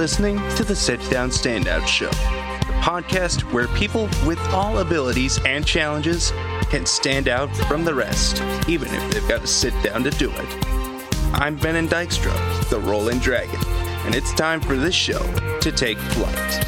[0.00, 5.66] listening to the Sit Down Standout Show, the podcast where people with all abilities and
[5.66, 6.32] challenges
[6.70, 10.30] can stand out from the rest, even if they've got to sit down to do
[10.30, 10.66] it.
[11.34, 12.32] I'm Benon Dykstra,
[12.70, 13.60] the Rolling Dragon,
[14.06, 15.20] and it's time for this show
[15.60, 16.64] to take flight.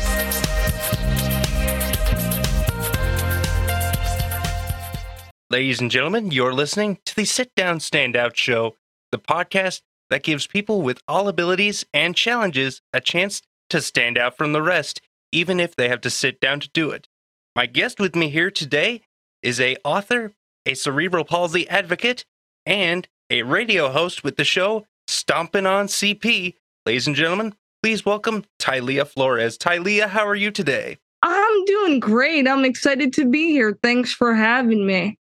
[5.48, 8.76] Ladies and gentlemen, you're listening to the Sit Down Standout Show,
[9.10, 9.80] the podcast
[10.12, 13.40] that gives people with all abilities and challenges a chance
[13.70, 15.00] to stand out from the rest,
[15.32, 17.08] even if they have to sit down to do it.
[17.56, 19.00] My guest with me here today
[19.42, 20.32] is a author,
[20.66, 22.26] a cerebral palsy advocate,
[22.66, 26.56] and a radio host with the show Stompin' on CP.
[26.84, 29.56] Ladies and gentlemen, please welcome Tylia Flores.
[29.56, 30.98] Tylia, how are you today?
[31.22, 32.46] I'm doing great.
[32.46, 33.78] I'm excited to be here.
[33.82, 35.18] Thanks for having me.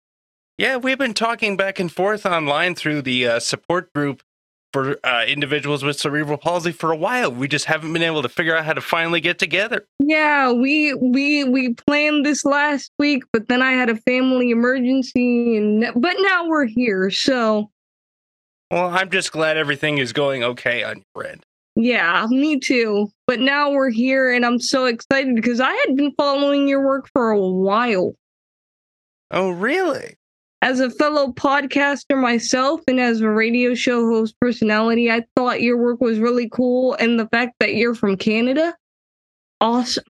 [0.58, 4.22] Yeah, we've been talking back and forth online through the uh, support group
[4.72, 7.32] for uh, individuals with cerebral palsy for a while.
[7.32, 9.86] We just haven't been able to figure out how to finally get together.
[10.00, 15.58] Yeah, we we we planned this last week, but then I had a family emergency,
[15.58, 17.10] and but now we're here.
[17.10, 17.70] So,
[18.70, 21.46] well, I'm just glad everything is going okay on your end.
[21.76, 23.12] Yeah, me too.
[23.28, 27.10] But now we're here, and I'm so excited because I had been following your work
[27.14, 28.16] for a while.
[29.32, 30.16] Oh, really?
[30.62, 35.78] As a fellow podcaster myself and as a radio show host personality, I thought your
[35.78, 36.94] work was really cool.
[36.94, 38.76] And the fact that you're from Canada,
[39.60, 40.04] awesome.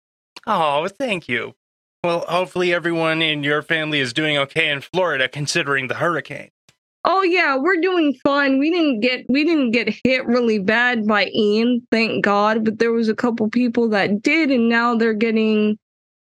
[0.46, 1.54] Oh, thank you.
[2.02, 6.50] Well, hopefully everyone in your family is doing okay in Florida considering the hurricane.
[7.04, 8.58] Oh yeah, we're doing fine.
[8.58, 12.92] We didn't get we didn't get hit really bad by Ian, thank God, but there
[12.92, 15.78] was a couple people that did and now they're getting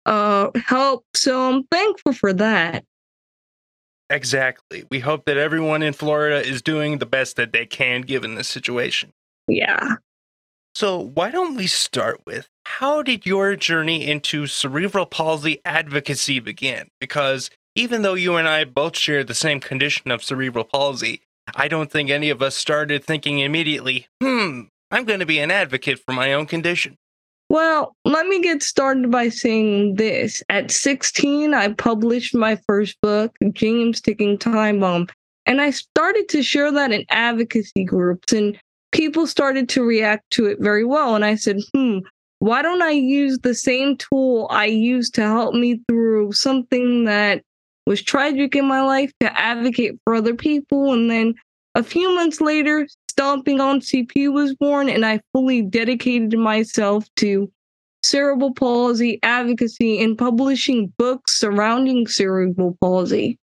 [0.06, 1.04] uh help.
[1.14, 2.84] So I'm thankful for that.
[4.14, 4.84] Exactly.
[4.90, 8.46] We hope that everyone in Florida is doing the best that they can given this
[8.46, 9.12] situation.
[9.48, 9.96] Yeah.
[10.76, 16.88] So, why don't we start with how did your journey into cerebral palsy advocacy begin?
[17.00, 21.22] Because even though you and I both share the same condition of cerebral palsy,
[21.54, 25.50] I don't think any of us started thinking immediately, hmm, I'm going to be an
[25.50, 26.96] advocate for my own condition.
[27.50, 30.42] Well, let me get started by saying this.
[30.48, 35.08] At 16, I published my first book, James Ticking Time Bomb,
[35.46, 38.58] and I started to share that in advocacy groups, and
[38.92, 41.14] people started to react to it very well.
[41.14, 41.98] And I said, hmm,
[42.38, 47.42] why don't I use the same tool I used to help me through something that
[47.86, 50.92] was tragic in my life to advocate for other people?
[50.92, 51.34] And then
[51.74, 57.48] a few months later, Stomping on CP was born, and I fully dedicated myself to
[58.02, 63.38] cerebral palsy advocacy and publishing books surrounding cerebral palsy.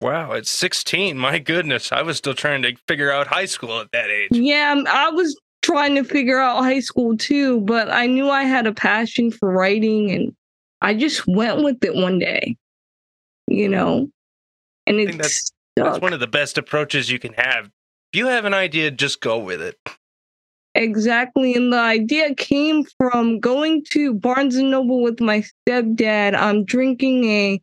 [0.00, 3.92] Wow, at 16, my goodness, I was still trying to figure out high school at
[3.92, 4.30] that age.
[4.32, 8.66] Yeah, I was trying to figure out high school too, but I knew I had
[8.66, 10.34] a passion for writing and
[10.80, 12.56] I just went with it one day,
[13.48, 14.08] you know?
[14.86, 17.70] And it's that's, that's one of the best approaches you can have
[18.12, 19.78] you have an idea, just go with it.
[20.74, 21.54] Exactly.
[21.54, 26.34] And the idea came from going to Barnes and Noble with my stepdad.
[26.34, 27.60] I'm drinking a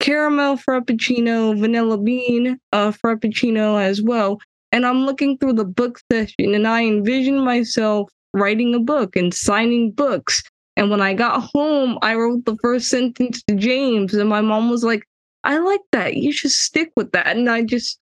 [0.00, 4.40] caramel frappuccino, vanilla bean uh, frappuccino as well.
[4.72, 9.32] And I'm looking through the book session and I envision myself writing a book and
[9.32, 10.42] signing books.
[10.76, 14.68] And when I got home, I wrote the first sentence to James, and my mom
[14.68, 15.04] was like,
[15.42, 16.16] I like that.
[16.16, 17.34] You should stick with that.
[17.34, 17.98] And I just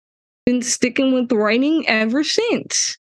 [0.50, 2.98] been sticking with writing ever since.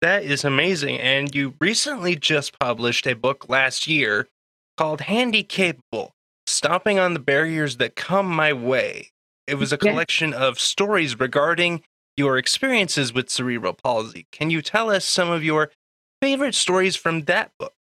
[0.00, 1.00] That is amazing.
[1.00, 4.28] And you recently just published a book last year
[4.76, 6.12] called Handi-Capable
[6.46, 9.10] Stomping on the Barriers That Come My Way.
[9.48, 11.82] It was a collection of stories regarding
[12.16, 14.26] your experiences with cerebral palsy.
[14.30, 15.70] Can you tell us some of your
[16.22, 17.72] favorite stories from that book?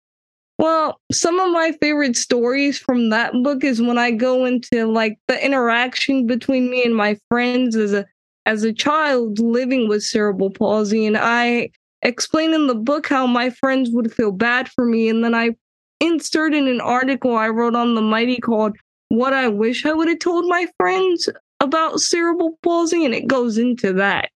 [0.58, 5.20] Well, some of my favorite stories from that book is when I go into like
[5.28, 8.06] the interaction between me and my friends as a
[8.46, 11.06] as a child living with cerebral palsy.
[11.06, 11.72] And I
[12.02, 15.10] explain in the book how my friends would feel bad for me.
[15.10, 15.56] And then I
[16.00, 18.78] inserted in an article I wrote on the Mighty called
[19.10, 23.06] What I Wish I Would Have Told My Friends About Cerebral Palsy.
[23.06, 24.30] And it goes into that.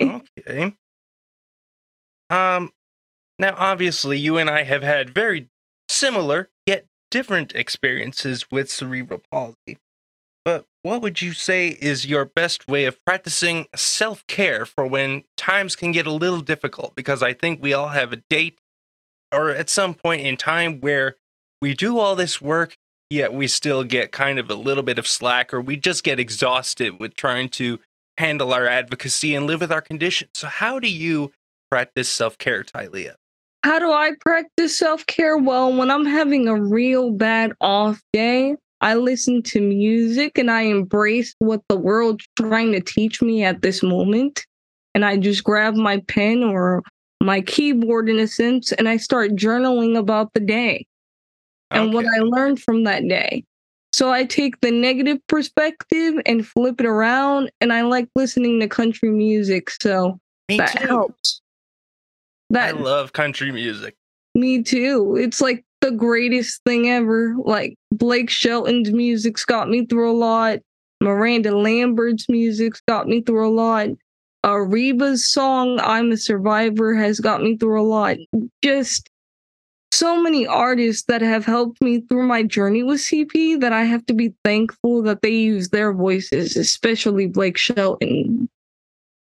[0.00, 0.74] Okay.
[2.30, 2.70] Um,
[3.38, 5.48] now, obviously, you and I have had very
[5.88, 9.78] similar yet different experiences with cerebral palsy.
[10.84, 15.76] What would you say is your best way of practicing self care for when times
[15.76, 16.94] can get a little difficult?
[16.94, 18.58] Because I think we all have a date
[19.32, 21.16] or at some point in time where
[21.62, 22.76] we do all this work,
[23.08, 26.20] yet we still get kind of a little bit of slack or we just get
[26.20, 27.80] exhausted with trying to
[28.18, 30.28] handle our advocacy and live with our condition.
[30.34, 31.32] So, how do you
[31.70, 33.14] practice self care, Tylia?
[33.64, 35.38] How do I practice self care?
[35.38, 40.62] Well, when I'm having a real bad off day, I listen to music and I
[40.62, 44.44] embrace what the world's trying to teach me at this moment.
[44.94, 46.82] And I just grab my pen or
[47.22, 50.86] my keyboard in a sense and I start journaling about the day
[51.70, 53.42] and what I learned from that day.
[53.94, 58.68] So I take the negative perspective and flip it around, and I like listening to
[58.68, 59.70] country music.
[59.70, 60.86] So Me that too.
[60.86, 61.40] helps.
[62.52, 63.94] I That love country music.
[64.34, 65.16] me too.
[65.18, 67.36] It's like the greatest thing ever.
[67.44, 70.60] Like Blake Shelton's music's got me through a lot.
[71.02, 73.88] Miranda Lambert's music's got me through a lot.
[74.42, 78.16] Uh, song "I'm a Survivor" has got me through a lot.
[78.62, 79.10] Just
[79.92, 84.06] so many artists that have helped me through my journey with CP that I have
[84.06, 88.48] to be thankful that they use their voices, especially Blake Shelton.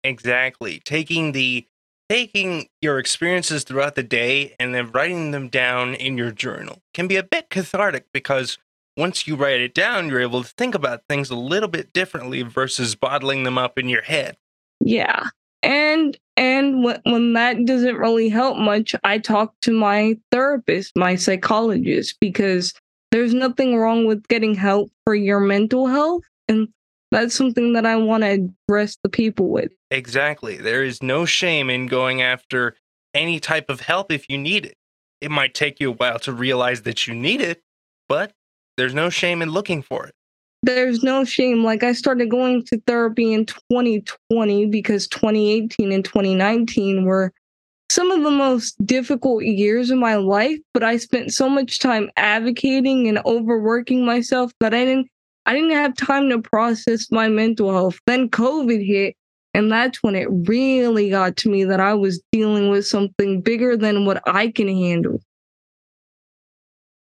[0.05, 0.81] Exactly.
[0.85, 1.67] Taking the
[2.09, 7.07] taking your experiences throughout the day and then writing them down in your journal can
[7.07, 8.59] be a bit cathartic because
[8.97, 12.43] once you write it down, you're able to think about things a little bit differently
[12.43, 14.37] versus bottling them up in your head.
[14.81, 15.29] Yeah.
[15.63, 21.15] And and when, when that doesn't really help much, I talk to my therapist, my
[21.15, 22.75] psychologist, because
[23.11, 26.23] there's nothing wrong with getting help for your mental health.
[26.49, 26.69] And
[27.15, 29.71] that's something that I want to address the people with.
[29.91, 30.57] Exactly.
[30.57, 32.75] There is no shame in going after
[33.15, 34.77] any type of help if you need it.
[35.21, 37.63] It might take you a while to realize that you need it,
[38.09, 38.33] but
[38.77, 40.15] there's no shame in looking for it.
[40.65, 41.63] There's no shame.
[41.63, 47.33] Like I started going to therapy in 2020 because 2018 and 2019 were
[47.91, 52.11] some of the most difficult years of my life, but I spent so much time
[52.17, 55.09] advocating and overworking myself that I didn't
[55.47, 57.99] I didn't have time to process my mental health.
[58.07, 59.17] Then COVID hit
[59.55, 63.77] and that's when it really got to me that I was dealing with something bigger
[63.77, 65.21] than what I can handle.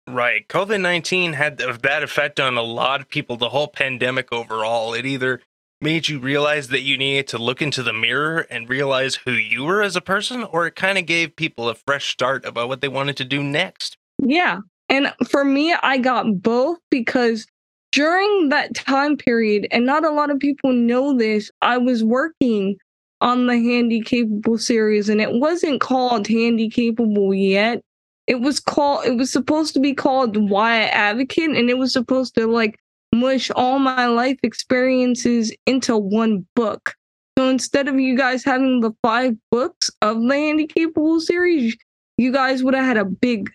[0.07, 0.47] Right.
[0.47, 4.93] COVID 19 had th- that effect on a lot of people, the whole pandemic overall.
[4.93, 5.41] It either
[5.81, 9.65] made you realize that you needed to look into the mirror and realize who you
[9.65, 12.81] were as a person, or it kind of gave people a fresh start about what
[12.81, 13.97] they wanted to do next.
[14.17, 14.61] Yeah.
[14.87, 17.45] And for me, I got both because
[17.91, 22.77] during that time period, and not a lot of people know this, I was working
[23.21, 27.81] on the Handi-Capable series, and it wasn't called Handi-Capable yet.
[28.27, 32.35] It was called, it was supposed to be called Why Advocate, and it was supposed
[32.35, 32.77] to like
[33.13, 36.93] mush all my life experiences into one book.
[37.37, 41.75] So instead of you guys having the five books of the Handi-Capable series,
[42.17, 43.49] you guys would have had a big,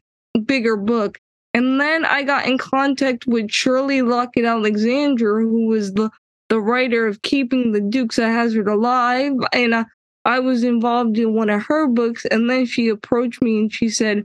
[0.45, 1.19] bigger book.
[1.55, 6.11] And then I got in contact with Shirley Lockett Alexander, who was the,
[6.49, 9.35] the writer of Keeping the Dukes of Hazzard Alive.
[9.53, 9.85] And I,
[10.25, 12.25] I was involved in one of her books.
[12.27, 14.25] And then she approached me and she said,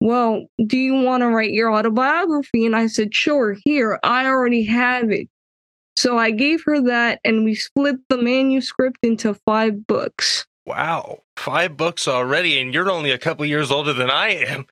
[0.00, 2.64] Well, do you want to write your autobiography?
[2.64, 5.28] And I said, Sure, here, I already have it.
[5.96, 10.46] So I gave her that and we split the manuscript into five books.
[10.64, 11.24] Wow.
[11.36, 14.66] Five books already, and you're only a couple years older than I am.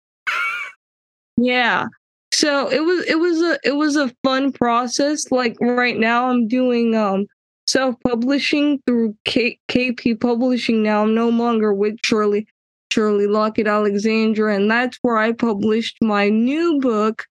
[1.37, 1.87] Yeah.
[2.33, 5.31] So it was it was a it was a fun process.
[5.31, 7.25] Like right now I'm doing um
[7.67, 11.03] self-publishing through K- KP Publishing now.
[11.03, 12.47] I'm no longer with Shirley
[12.91, 17.25] Shirley Lockett Alexandra and that's where I published my new book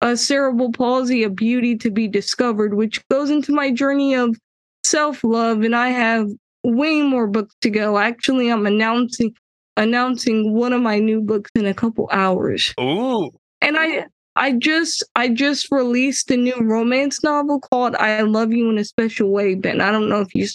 [0.00, 4.36] a cerebral palsy a beauty to be discovered which goes into my journey of
[4.84, 6.28] self-love and I have
[6.64, 7.98] way more books to go.
[7.98, 9.34] Actually, I'm announcing
[9.76, 13.30] announcing one of my new books in a couple hours Ooh.
[13.60, 18.70] And I I just I just released a new romance novel called I Love You
[18.70, 19.80] in a Special Way, Ben.
[19.80, 20.46] I don't know if you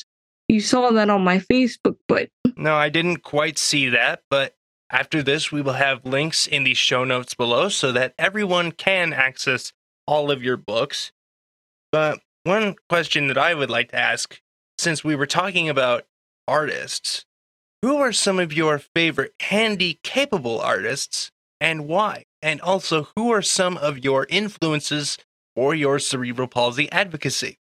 [0.47, 4.53] you saw that on my Facebook, but No, I didn't quite see that, but
[4.91, 9.13] after this, we will have links in the show notes below so that everyone can
[9.13, 9.71] access
[10.05, 11.11] all of your books.
[11.91, 14.41] But one question that I would like to ask,
[14.77, 16.05] since we were talking about
[16.47, 17.25] artists,
[17.81, 21.31] who are some of your favorite handy capable artists
[21.61, 22.25] and why?
[22.41, 25.17] And also, who are some of your influences
[25.55, 27.57] for your cerebral palsy advocacy?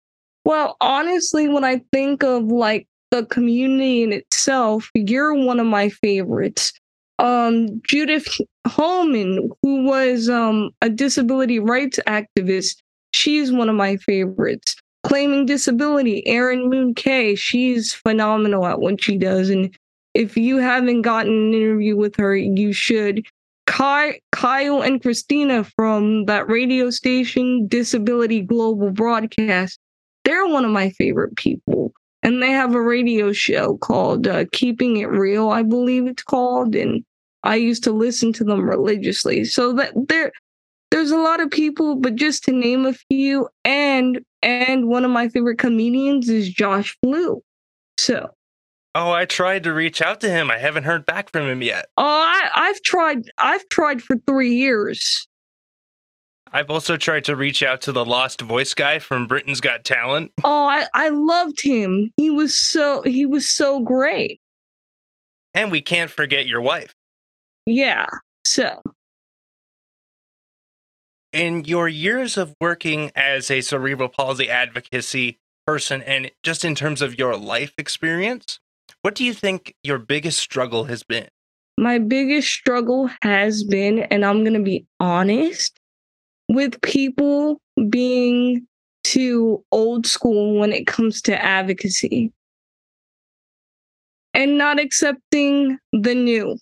[0.48, 5.90] well, honestly, when I think of like the community in itself, you're one of my
[5.90, 6.72] favorites.
[7.18, 8.26] Um, Judith
[8.66, 12.76] Heumann, who was um a disability rights activist,
[13.12, 14.74] she's one of my favorites.
[15.04, 19.50] Claiming disability, Erin Moon Kay, she's phenomenal at what she does.
[19.50, 19.76] And
[20.14, 23.26] if you haven't gotten an interview with her, you should.
[23.68, 29.78] Ky- Kyle and Christina from that radio station, Disability Global Broadcast,
[30.24, 31.92] they're one of my favorite people.
[32.22, 36.74] And they have a radio show called uh, Keeping It Real, I believe it's called.
[36.74, 37.04] And
[37.44, 39.44] I used to listen to them religiously.
[39.44, 40.32] So that there
[40.90, 45.10] there's a lot of people, but just to name a few, and and one of
[45.10, 47.42] my favorite comedians is Josh Blue.
[47.98, 48.30] So
[49.00, 50.50] Oh, I tried to reach out to him.
[50.50, 51.86] I haven't heard back from him yet.
[51.96, 53.30] Oh, I, I've tried.
[53.38, 55.28] I've tried for three years.
[56.52, 60.32] I've also tried to reach out to the lost voice guy from Britain's Got Talent.
[60.42, 62.10] Oh, I, I loved him.
[62.16, 64.40] He was so he was so great.
[65.54, 66.92] And we can't forget your wife.
[67.66, 68.06] Yeah.
[68.44, 68.82] So
[71.32, 75.38] in your years of working as a cerebral palsy advocacy
[75.68, 78.58] person and just in terms of your life experience,
[79.02, 81.28] what do you think your biggest struggle has been?
[81.78, 85.78] My biggest struggle has been, and I'm going to be honest,
[86.48, 88.66] with people being
[89.04, 92.32] too old school when it comes to advocacy
[94.34, 96.58] and not accepting the new.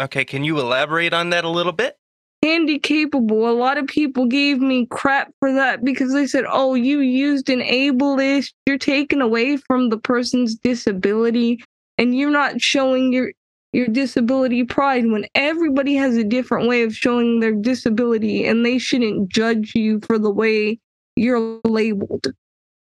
[0.00, 1.96] Okay, can you elaborate on that a little bit?
[2.42, 3.48] Handy capable.
[3.48, 7.48] A lot of people gave me crap for that because they said, oh, you used
[7.48, 8.52] an ableist.
[8.66, 11.62] You're taking away from the person's disability
[11.98, 13.32] and you're not showing your
[13.72, 18.78] your disability pride when everybody has a different way of showing their disability and they
[18.78, 20.78] shouldn't judge you for the way
[21.14, 22.26] you're labeled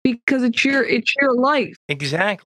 [0.03, 2.48] because it's your it's your life exactly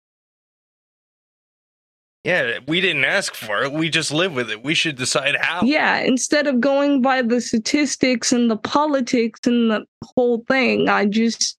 [2.28, 5.64] yeah we didn't ask for it we just live with it we should decide how
[5.64, 11.06] yeah instead of going by the statistics and the politics and the whole thing i
[11.06, 11.58] just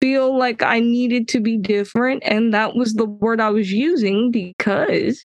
[0.00, 4.30] feel like i needed to be different and that was the word i was using
[4.30, 5.24] because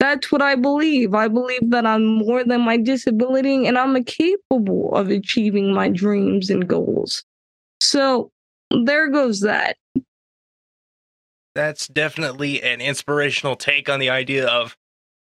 [0.00, 1.14] that's what I believe.
[1.14, 6.50] I believe that I'm more than my disability and I'm capable of achieving my dreams
[6.50, 7.24] and goals.
[7.80, 8.30] So
[8.84, 9.76] there goes that.
[11.58, 14.76] That's definitely an inspirational take on the idea of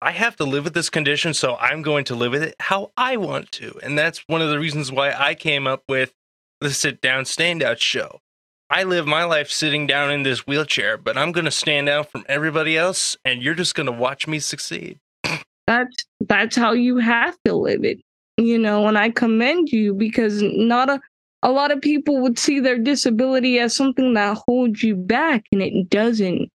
[0.01, 2.93] I have to live with this condition, so I'm going to live with it how
[2.95, 3.77] I want to.
[3.83, 6.13] And that's one of the reasons why I came up with
[6.61, 8.21] the sit down standout show.
[8.69, 12.09] I live my life sitting down in this wheelchair, but I'm going to stand out
[12.09, 14.99] from everybody else and you're just going to watch me succeed.
[15.67, 17.99] That's that's how you have to live it.
[18.37, 21.01] You know, and I commend you because not a
[21.43, 25.61] a lot of people would see their disability as something that holds you back and
[25.61, 26.49] it doesn't.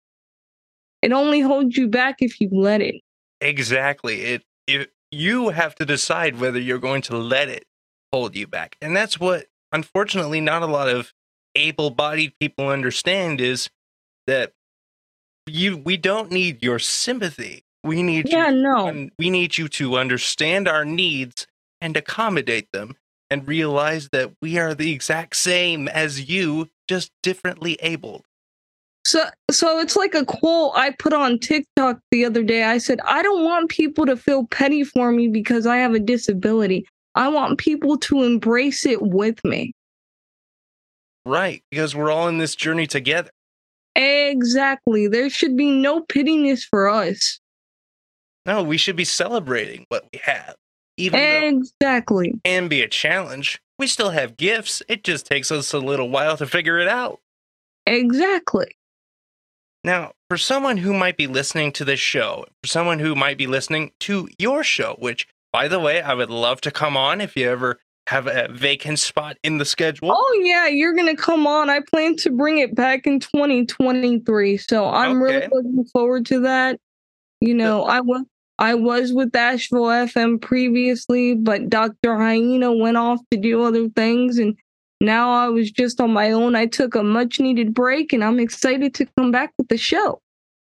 [1.01, 2.95] It only holds you back if you let it.
[3.41, 4.21] Exactly.
[4.21, 7.65] It if you have to decide whether you're going to let it
[8.13, 8.77] hold you back.
[8.81, 11.11] And that's what unfortunately not a lot of
[11.55, 13.69] able-bodied people understand is
[14.27, 14.53] that
[15.47, 17.63] you we don't need your sympathy.
[17.83, 19.09] We need yeah, you no.
[19.17, 21.47] we need you to understand our needs
[21.81, 22.95] and accommodate them
[23.29, 28.23] and realize that we are the exact same as you, just differently abled.
[29.05, 32.63] So so it's like a quote I put on TikTok the other day.
[32.63, 35.99] I said, I don't want people to feel petty for me because I have a
[35.99, 36.87] disability.
[37.13, 39.73] I want people to embrace it with me.
[41.25, 43.29] Right, because we're all in this journey together.
[43.95, 45.07] Exactly.
[45.07, 47.39] There should be no pittiness for us.
[48.45, 50.55] No, we should be celebrating what we have.
[50.97, 52.39] Even exactly.
[52.45, 54.81] can be a challenge, we still have gifts.
[54.87, 57.19] It just takes us a little while to figure it out.
[57.85, 58.75] Exactly.
[59.83, 63.45] Now, for someone who might be listening to this show, for someone who might be
[63.45, 67.35] listening to your show, which, by the way, I would love to come on if
[67.35, 70.11] you ever have a vacant spot in the schedule.
[70.11, 71.69] Oh yeah, you're gonna come on.
[71.69, 75.33] I plan to bring it back in 2023, so I'm okay.
[75.33, 76.79] really looking forward to that.
[77.41, 78.23] You know, I was
[78.57, 82.15] I was with Asheville FM previously, but Dr.
[82.15, 84.57] Hyena went off to do other things, and
[85.01, 86.55] now I was just on my own.
[86.55, 90.21] I took a much needed break, and I'm excited to come back with the show.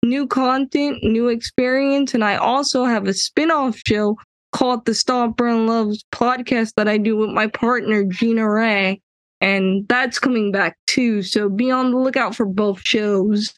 [0.03, 4.17] New content, new experience, and I also have a spin off show
[4.51, 9.01] called the Stomper and Loves podcast that I do with my partner, Gina Ray.
[9.39, 11.22] And that's coming back too.
[11.22, 13.53] So be on the lookout for both shows.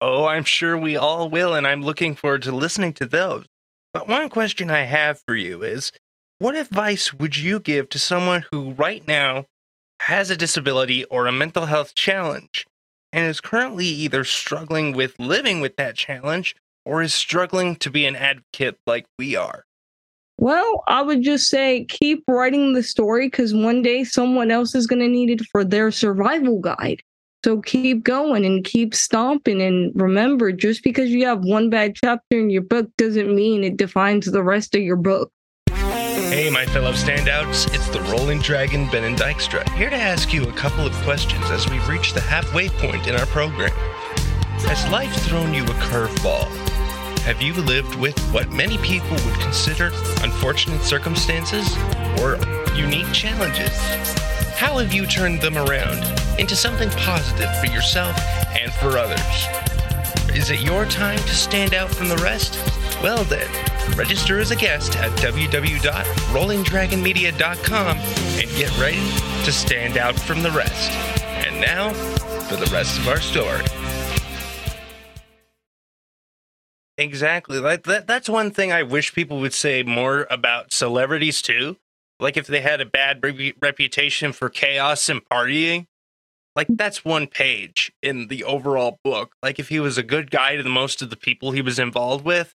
[0.00, 1.54] Oh, I'm sure we all will.
[1.54, 3.46] And I'm looking forward to listening to those.
[3.92, 5.92] But one question I have for you is
[6.38, 9.46] what advice would you give to someone who right now
[10.00, 12.64] has a disability or a mental health challenge
[13.12, 18.06] and is currently either struggling with living with that challenge or is struggling to be
[18.06, 19.64] an advocate like we are?
[20.38, 24.86] Well, I would just say keep writing the story because one day someone else is
[24.86, 27.02] going to need it for their survival guide.
[27.48, 29.62] So keep going and keep stomping.
[29.62, 33.78] And remember, just because you have one bad chapter in your book doesn't mean it
[33.78, 35.32] defines the rest of your book.
[35.70, 40.46] Hey, my fellow standouts, it's the Rolling Dragon Ben and Dykstra, here to ask you
[40.46, 43.70] a couple of questions as we reach the halfway point in our program.
[44.66, 46.54] Has life thrown you a curveball?
[47.22, 49.86] have you lived with what many people would consider
[50.22, 51.76] unfortunate circumstances
[52.20, 52.38] or
[52.74, 53.76] unique challenges?
[54.56, 58.16] How have you turned them around into something positive for yourself
[58.50, 59.46] and for others?
[60.36, 62.58] Is it your time to stand out from the rest?
[63.02, 63.48] Well, then,
[63.96, 69.10] register as a guest at www.rollingdragonmedia.com and get ready
[69.44, 70.90] to stand out from the rest.
[71.46, 71.92] And now,
[72.48, 73.62] for the rest of our story.
[76.98, 77.60] Exactly.
[77.60, 81.76] Like that, that's one thing I wish people would say more about celebrities too.
[82.18, 85.86] Like if they had a bad re- reputation for chaos and partying,
[86.58, 89.32] like that's one page in the overall book.
[89.44, 91.78] Like if he was a good guy to the most of the people he was
[91.78, 92.52] involved with,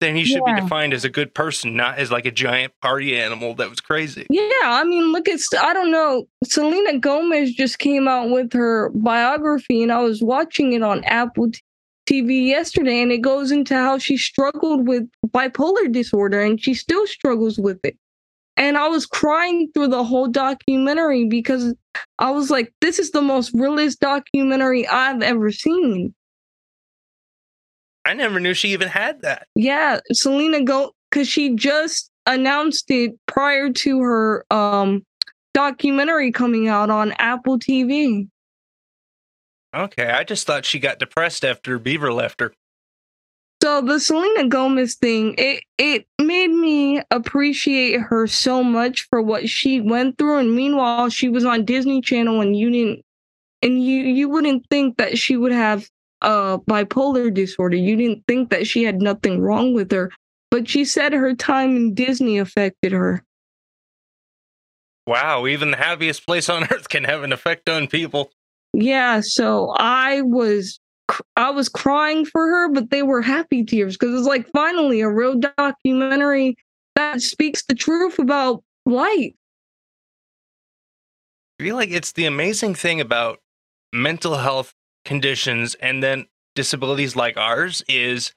[0.00, 0.54] then he should Yeah.
[0.54, 3.78] be defined as a good person, not as like a giant party animal that was
[3.80, 4.26] crazy.
[4.30, 6.24] Yeah, I mean, look at I don't know.
[6.44, 11.50] Selena Gomez just came out with her biography, and I was watching it on Apple
[12.08, 17.06] TV yesterday, and it goes into how she struggled with bipolar disorder, and she still
[17.06, 17.98] struggles with it.
[18.56, 21.74] And I was crying through the whole documentary because
[22.18, 26.14] I was like, "This is the most realist documentary I've ever seen."
[28.04, 29.46] I never knew she even had that.
[29.54, 35.04] Yeah, Selena go because she just announced it prior to her um
[35.54, 38.28] documentary coming out on Apple TV.
[39.74, 42.52] Okay, I just thought she got depressed after Bieber left her.
[43.62, 49.48] So the Selena Gomez thing, it it made me appreciate her so much for what
[49.48, 50.38] she went through.
[50.38, 53.04] And meanwhile, she was on Disney Channel, and you didn't,
[53.62, 55.88] and you you wouldn't think that she would have
[56.22, 57.76] uh bipolar disorder.
[57.76, 60.10] You didn't think that she had nothing wrong with her,
[60.50, 63.22] but she said her time in Disney affected her.
[65.06, 68.32] Wow, even the happiest place on earth can have an effect on people.
[68.74, 70.80] Yeah, so I was
[71.36, 75.08] I was crying for her, but they were happy tears because it's like finally a
[75.08, 76.56] real documentary
[76.96, 79.32] that speaks the truth about life.
[81.58, 83.38] I feel like it's the amazing thing about
[83.92, 88.32] mental health conditions and then disabilities like ours is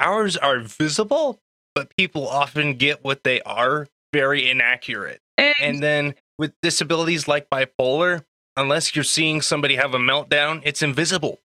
[0.00, 1.40] ours are visible,
[1.74, 5.20] but people often get what they are very inaccurate.
[5.38, 8.24] And, And then with disabilities like bipolar,
[8.56, 11.40] unless you're seeing somebody have a meltdown, it's invisible.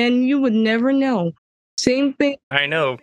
[0.00, 1.32] And you would never know.
[1.76, 2.96] Same thing I know.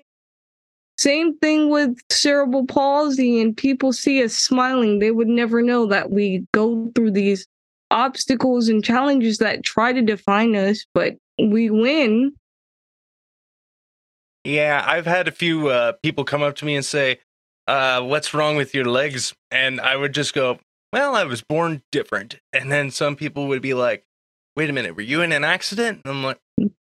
[0.97, 6.09] same thing with cerebral palsy and people see us smiling, they would never know that
[6.09, 7.45] we go through these
[7.91, 12.33] obstacles and challenges that try to define us, but we win.
[14.43, 17.19] Yeah, I've had a few uh, people come up to me and say,
[17.67, 20.59] uh, "What's wrong with your legs?" And I would just go,
[20.93, 24.03] "Well, I was born different." And then some people would be like,
[24.55, 26.39] "Wait a minute, were you in an accident?" And I'm like,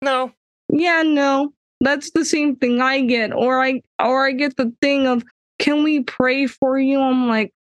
[0.01, 0.31] "No."
[0.69, 1.53] Yeah, no.
[1.81, 3.33] That's the same thing I get.
[3.33, 5.23] Or I or I get the thing of
[5.59, 6.99] can we pray for you?
[6.99, 7.53] I'm like,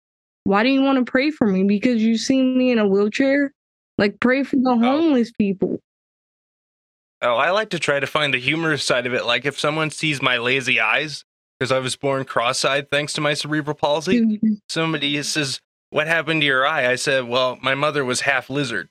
[0.44, 1.64] why do you want to pray for me?
[1.64, 3.52] Because you see me in a wheelchair?
[3.98, 4.80] Like pray for the oh.
[4.80, 5.80] homeless people.
[7.22, 9.26] Oh, I like to try to find the humorous side of it.
[9.26, 11.24] Like if someone sees my lazy eyes
[11.58, 16.46] because I was born cross-eyed thanks to my cerebral palsy, somebody says, "What happened to
[16.46, 18.90] your eye?" I said, "Well, my mother was half lizard,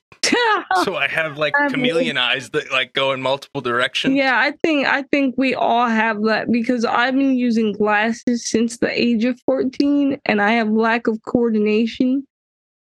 [0.83, 4.51] so I have like Half chameleon eyes that like go in multiple directions." yeah, I
[4.63, 9.25] think I think we all have that because I've been using glasses since the age
[9.25, 12.25] of 14 and I have lack of coordination.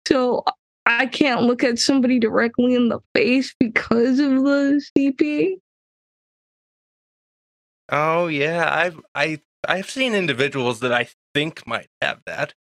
[0.08, 0.44] So
[0.86, 5.56] I can't look at somebody directly in the face because of the CP.
[7.90, 12.54] Oh yeah, I've I I've seen individuals that I think might have that.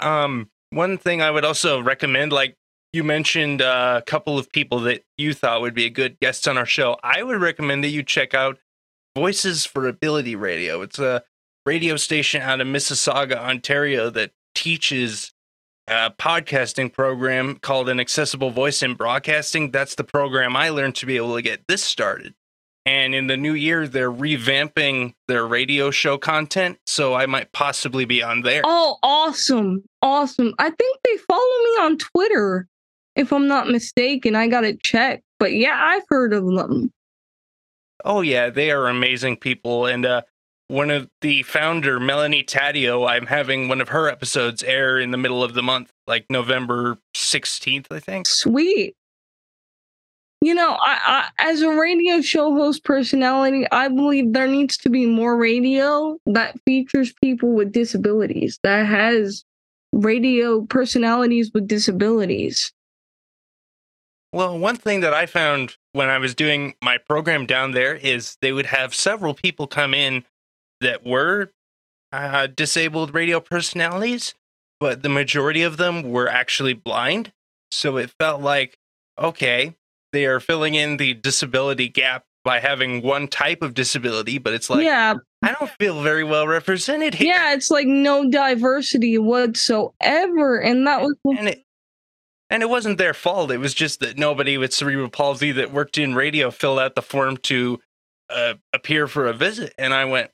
[0.00, 2.56] Um, one thing I would also recommend, like
[2.94, 6.46] you mentioned, uh, a couple of people that you thought would be a good guest
[6.46, 6.96] on our show.
[7.02, 8.58] I would recommend that you check out
[9.16, 10.80] Voices for Ability Radio.
[10.82, 11.24] It's a
[11.66, 15.32] radio station out of Mississauga, Ontario, that teaches
[15.88, 19.70] a podcasting program called an accessible voice in broadcasting.
[19.70, 22.34] That's the program I learned to be able to get this started.
[22.86, 26.78] And in the new year, they're revamping their radio show content.
[26.86, 28.62] So I might possibly be on there.
[28.64, 29.84] Oh, awesome.
[30.02, 30.54] Awesome.
[30.58, 32.68] I think they follow me on Twitter,
[33.16, 34.34] if I'm not mistaken.
[34.34, 35.22] I got to check.
[35.38, 36.90] But yeah, I've heard of them.
[38.04, 39.86] Oh, yeah, they are amazing people.
[39.86, 40.22] And uh,
[40.68, 45.16] one of the founder, Melanie Taddeo, I'm having one of her episodes air in the
[45.16, 48.26] middle of the month, like November 16th, I think.
[48.26, 48.94] Sweet.
[50.40, 54.90] You know, I, I as a radio show host personality, I believe there needs to
[54.90, 59.42] be more radio that features people with disabilities, that has
[59.94, 62.73] radio personalities with disabilities.
[64.34, 68.36] Well, one thing that I found when I was doing my program down there is
[68.40, 70.24] they would have several people come in
[70.80, 71.52] that were
[72.10, 74.34] uh, disabled radio personalities,
[74.80, 77.32] but the majority of them were actually blind.
[77.70, 78.76] So it felt like,
[79.16, 79.76] okay,
[80.12, 84.68] they are filling in the disability gap by having one type of disability, but it's
[84.68, 87.28] like, yeah, I don't feel very well represented here.
[87.28, 91.63] yeah, it's like no diversity whatsoever, and that was And it,
[92.50, 93.50] and it wasn't their fault.
[93.50, 97.02] It was just that nobody with cerebral palsy that worked in radio filled out the
[97.02, 97.80] form to
[98.30, 99.72] uh, appear for a visit.
[99.78, 100.30] And I went,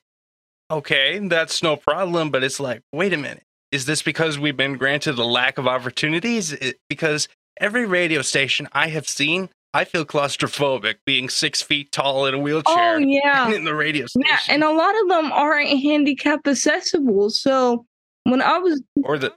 [0.69, 2.29] okay, that's no problem.
[2.29, 3.43] But it's like, wait a minute.
[3.71, 6.51] Is this because we've been granted a lack of opportunities?
[6.51, 12.25] It, because every radio station I have seen, I feel claustrophobic being six feet tall
[12.25, 14.27] in a oh wheelchair yeah, in the radio station.
[14.27, 17.29] yeah, and a lot of them aren't handicap accessible.
[17.29, 17.85] So
[18.25, 19.33] when I was or the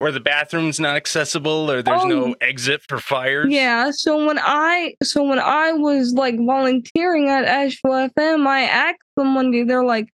[0.00, 2.08] or the bathroom's not accessible or there's Oh.
[2.08, 3.46] no exit for fires.
[3.50, 8.98] Yeah, so when I so when I was like volunteering at Asheville FM, I asked
[9.16, 10.08] them one day, they're like,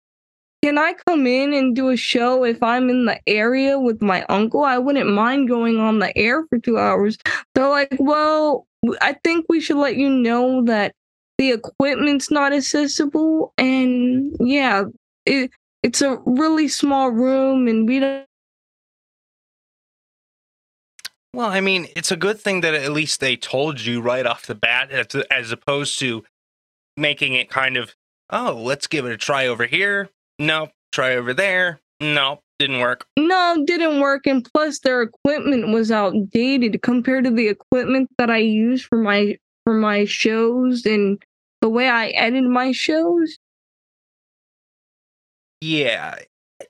[0.64, 4.24] Can I come in and do a show if I'm in the area with my
[4.30, 4.64] uncle?
[4.64, 7.18] I wouldn't mind going on the air for two hours.
[7.56, 8.66] They're like, Well,
[9.02, 10.94] i think we should let you know that
[11.38, 14.86] the equipment's not accessible and yeah,
[15.26, 15.52] it
[15.84, 18.26] it's a really small room and we don't
[21.34, 24.48] Well, I mean, it's a good thing that at least they told you right off
[24.48, 26.24] the bat, as, as opposed to
[26.98, 27.96] making it kind of,
[28.30, 30.10] oh, let's give it a try over here.
[30.40, 30.72] Nope.
[30.92, 31.80] Try over there.
[32.02, 32.42] Nope.
[32.60, 33.06] Didn't work.
[33.18, 34.28] No, didn't work.
[34.28, 39.38] And plus, their equipment was outdated compared to the equipment that I use for my
[39.64, 41.24] for my shows and
[41.62, 43.38] the way I edit my shows.
[45.62, 46.16] Yeah.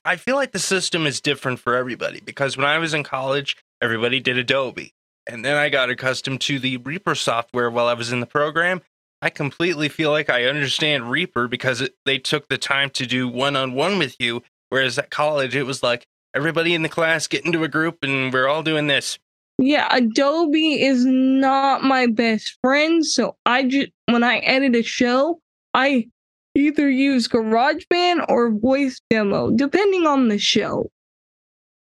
[0.06, 3.58] I feel like the system is different for everybody because when I was in college,
[3.82, 4.94] everybody did Adobe.
[5.28, 8.82] And then I got accustomed to the Reaper software while I was in the program.
[9.22, 13.28] I completely feel like I understand Reaper because it, they took the time to do
[13.28, 14.42] one on one with you.
[14.70, 18.34] Whereas at college, it was like everybody in the class get into a group and
[18.34, 19.20] we're all doing this.
[19.58, 25.40] Yeah, Adobe is not my best friend, so I just when I edit a show,
[25.76, 26.08] I
[26.56, 30.90] either use GarageBand or Voice Demo, depending on the show.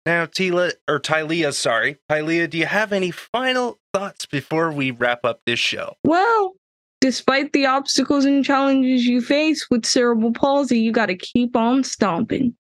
[0.07, 5.25] Now, Tila or Tylia, sorry, Tylia, do you have any final thoughts before we wrap
[5.25, 5.97] up this show?
[6.05, 6.53] Well,
[7.01, 11.83] despite the obstacles and challenges you face with cerebral palsy, you got to keep on
[11.83, 12.55] stomping.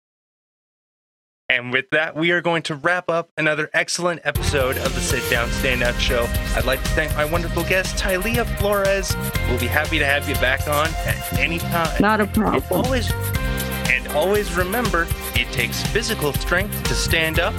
[1.48, 5.22] And with that, we are going to wrap up another excellent episode of the Sit
[5.30, 6.26] Down Stand Out Show.
[6.56, 9.14] I'd like to thank my wonderful guest, Tylia Flores.
[9.48, 12.02] We'll be happy to have you back on at any time.
[12.02, 12.64] Not a problem.
[12.84, 13.12] always,
[13.90, 17.54] and always remember, it takes physical strength to stand up,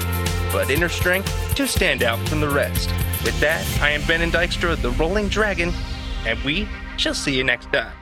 [0.52, 2.90] but inner strength to stand out from the rest.
[3.24, 5.74] With that, I am Ben and Dykstra, the Rolling Dragon,
[6.26, 7.97] and we shall see you next time.